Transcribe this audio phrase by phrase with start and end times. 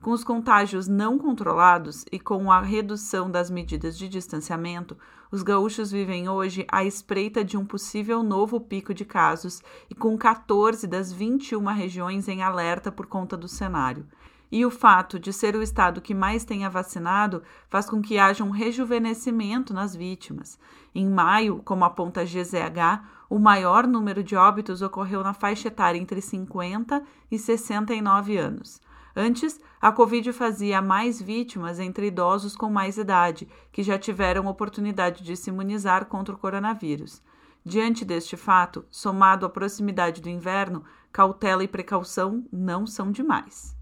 [0.00, 4.96] Com os contágios não controlados e com a redução das medidas de distanciamento,
[5.30, 10.16] os gaúchos vivem hoje à espreita de um possível novo pico de casos e com
[10.16, 14.06] 14 das 21 regiões em alerta por conta do cenário.
[14.52, 18.44] E o fato de ser o estado que mais tenha vacinado faz com que haja
[18.44, 20.60] um rejuvenescimento nas vítimas.
[20.94, 25.98] Em maio, como aponta a GZH, o maior número de óbitos ocorreu na faixa etária
[25.98, 28.80] entre 50 e 69 anos.
[29.20, 35.24] Antes, a Covid fazia mais vítimas entre idosos com mais idade, que já tiveram oportunidade
[35.24, 37.20] de se imunizar contra o coronavírus.
[37.64, 43.76] Diante deste fato, somado à proximidade do inverno, cautela e precaução não são demais.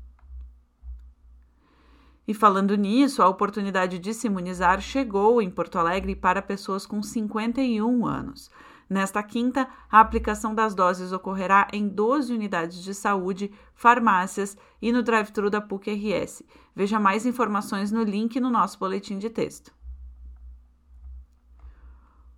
[2.26, 7.02] E falando nisso, a oportunidade de se imunizar chegou em Porto Alegre para pessoas com
[7.02, 8.50] 51 anos.
[8.88, 15.02] Nesta quinta, a aplicação das doses ocorrerá em 12 unidades de saúde, farmácias e no
[15.02, 16.44] drive-thru da PUC-RS.
[16.74, 19.74] Veja mais informações no link no nosso boletim de texto.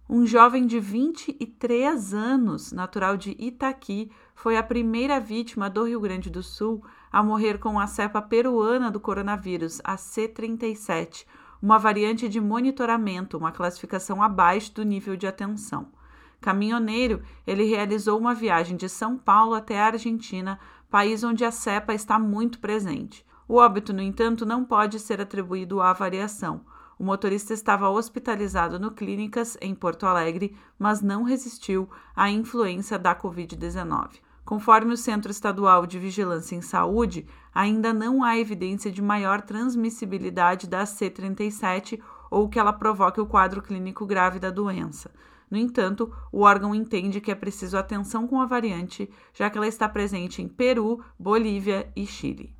[0.09, 6.31] Um jovem de 23 anos, natural de Itaqui, foi a primeira vítima do Rio Grande
[6.31, 6.83] do Sul
[7.13, 11.27] a morrer com a cepa peruana do coronavírus, a C37,
[11.61, 15.93] uma variante de monitoramento, uma classificação abaixo do nível de atenção.
[16.41, 20.59] Caminhoneiro, ele realizou uma viagem de São Paulo até a Argentina,
[20.91, 23.27] país onde a cepa está muito presente.
[23.49, 26.61] O óbito, no entanto, não pode ser atribuído à variação.
[26.99, 33.15] O motorista estava hospitalizado no clínicas em Porto Alegre, mas não resistiu à influência da
[33.15, 34.21] Covid-19.
[34.45, 40.67] Conforme o Centro Estadual de Vigilância em Saúde, ainda não há evidência de maior transmissibilidade
[40.67, 42.01] da C37
[42.31, 45.11] ou que ela provoque o quadro clínico grave da doença.
[45.51, 49.67] No entanto, o órgão entende que é preciso atenção com a variante, já que ela
[49.67, 52.55] está presente em Peru, Bolívia e Chile.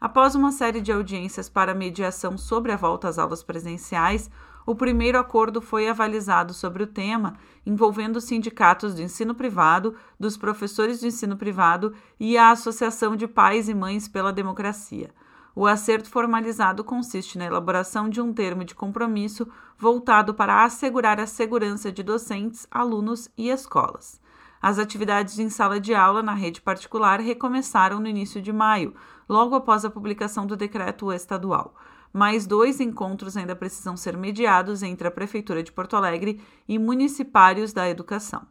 [0.00, 4.30] Após uma série de audiências para mediação sobre a volta às aulas presenciais,
[4.64, 10.36] o primeiro acordo foi avalizado sobre o tema, envolvendo os sindicatos do ensino privado, dos
[10.36, 15.10] professores do ensino privado e a Associação de Pais e Mães pela Democracia.
[15.54, 21.26] O acerto formalizado consiste na elaboração de um termo de compromisso voltado para assegurar a
[21.26, 24.20] segurança de docentes, alunos e escolas.
[24.62, 28.94] As atividades em sala de aula na rede particular recomeçaram no início de maio,
[29.28, 31.74] logo após a publicação do decreto estadual.
[32.12, 37.72] Mais dois encontros ainda precisam ser mediados entre a Prefeitura de Porto Alegre e municipários
[37.72, 38.46] da educação.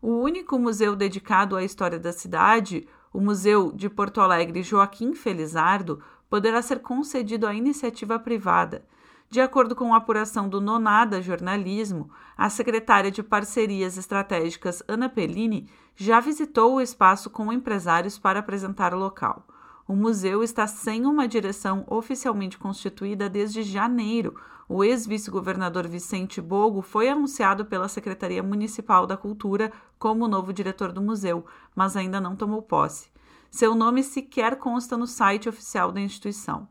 [0.00, 6.02] O único museu dedicado à história da cidade, o Museu de Porto Alegre Joaquim Felizardo
[6.28, 8.84] poderá ser concedido à iniciativa privada.
[9.30, 15.70] De acordo com a apuração do Nonada Jornalismo, a secretária de Parcerias Estratégicas Ana Pellini
[15.94, 19.46] já visitou o espaço com empresários para apresentar o local.
[19.86, 24.34] O museu está sem uma direção oficialmente constituída desde janeiro.
[24.66, 31.02] O ex-vice-governador Vicente Bogo foi anunciado pela Secretaria Municipal da Cultura como novo diretor do
[31.02, 31.44] museu,
[31.76, 33.10] mas ainda não tomou posse.
[33.50, 36.66] Seu nome sequer consta no site oficial da instituição.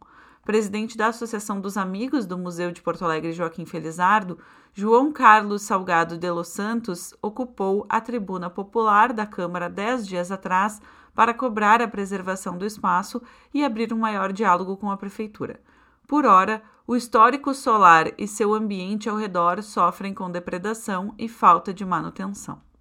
[0.46, 4.38] Presidente da Associação dos Amigos do Museu de Porto Alegre Joaquim Felizardo,
[4.74, 10.82] João Carlos Salgado de Los Santos ocupou a tribuna popular da Câmara dez dias atrás
[11.16, 13.22] para cobrar a preservação do espaço
[13.54, 15.62] e abrir um maior diálogo com a Prefeitura.
[16.06, 21.74] Por ora, o histórico solar e seu ambiente ao redor sofrem com depredação e falta
[21.74, 22.73] de manutenção.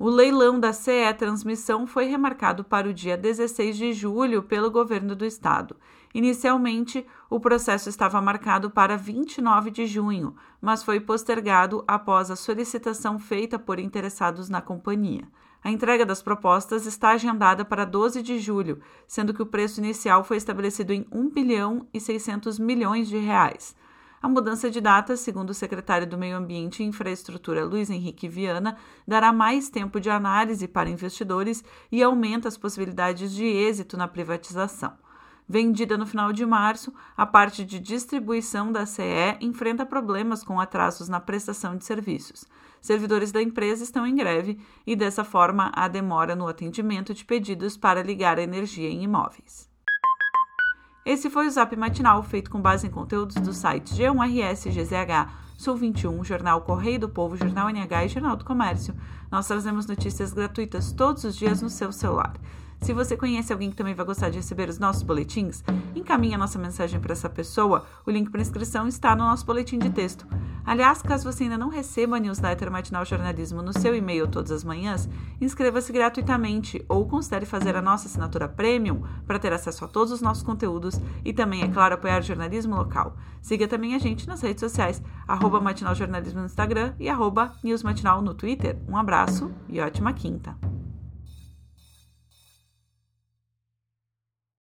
[0.00, 5.16] O leilão da CE Transmissão foi remarcado para o dia 16 de julho pelo governo
[5.16, 5.74] do estado.
[6.14, 13.18] Inicialmente, o processo estava marcado para 29 de junho, mas foi postergado após a solicitação
[13.18, 15.26] feita por interessados na companhia.
[15.64, 20.22] A entrega das propostas está agendada para 12 de julho, sendo que o preço inicial
[20.22, 23.74] foi estabelecido em 1 bilhão e 600 milhões de reais.
[24.20, 28.76] A mudança de data, segundo o secretário do Meio Ambiente e Infraestrutura Luiz Henrique Viana,
[29.06, 34.92] dará mais tempo de análise para investidores e aumenta as possibilidades de êxito na privatização.
[35.48, 41.08] Vendida no final de março, a parte de distribuição da CE enfrenta problemas com atrasos
[41.08, 42.44] na prestação de serviços.
[42.80, 47.76] Servidores da empresa estão em greve e, dessa forma, há demora no atendimento de pedidos
[47.76, 49.70] para ligar a energia em imóveis.
[51.08, 55.74] Esse foi o Zap Matinal, feito com base em conteúdos dos sites G1RS, GZH, Sul
[55.74, 58.94] 21, Jornal Correio do Povo, Jornal NH e Jornal do Comércio.
[59.30, 62.34] Nós trazemos notícias gratuitas todos os dias no seu celular.
[62.82, 65.64] Se você conhece alguém que também vai gostar de receber os nossos boletins,
[65.96, 67.86] encaminhe a nossa mensagem para essa pessoa.
[68.04, 70.26] O link para inscrição está no nosso boletim de texto.
[70.68, 74.62] Aliás, caso você ainda não receba a newsletter Matinal Jornalismo no seu e-mail todas as
[74.62, 75.08] manhãs,
[75.40, 80.20] inscreva-se gratuitamente ou considere fazer a nossa assinatura premium para ter acesso a todos os
[80.20, 83.16] nossos conteúdos e também, é claro, apoiar o jornalismo local.
[83.40, 87.82] Siga também a gente nas redes sociais, arroba Matinal Jornalismo no Instagram e arroba News
[87.82, 88.78] Matinal no Twitter.
[88.86, 90.77] Um abraço e ótima quinta!